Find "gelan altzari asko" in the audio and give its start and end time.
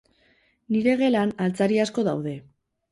1.03-2.09